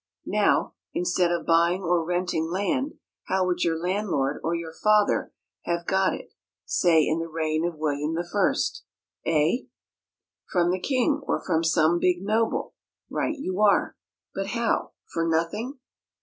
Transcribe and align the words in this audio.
Now, 0.25 0.73
instead 0.95 1.31
of 1.31 1.45
buying 1.45 1.83
or 1.83 2.03
renting 2.03 2.49
land, 2.49 2.95
how 3.25 3.45
would 3.45 3.63
your 3.63 3.77
landlord 3.77 4.41
or 4.43 4.55
your 4.55 4.73
father 4.73 5.31
have 5.65 5.85
got 5.85 6.11
it, 6.15 6.33
say 6.65 7.03
in 7.05 7.19
the 7.19 7.29
reign 7.29 7.63
of 7.67 7.77
William 7.77 8.17
I, 8.17 8.53
A?" 9.27 9.67
"From 10.51 10.71
the 10.71 10.79
king 10.79 11.21
or 11.27 11.39
from 11.39 11.63
some 11.63 11.99
big 11.99 12.19
noble." 12.23 12.73
"Right 13.11 13.37
you 13.37 13.61
are 13.61 13.95
but 14.33 14.47
how, 14.47 14.93
for 15.05 15.27
nothing?" 15.27 15.77